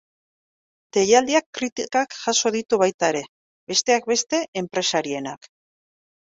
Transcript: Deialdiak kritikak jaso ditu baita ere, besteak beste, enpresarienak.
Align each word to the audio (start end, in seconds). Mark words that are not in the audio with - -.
Deialdiak 0.95 1.43
kritikak 1.57 2.15
jaso 2.21 2.51
ditu 2.55 2.79
baita 2.85 3.11
ere, 3.15 3.21
besteak 3.73 4.09
beste, 4.15 4.41
enpresarienak. 4.65 5.53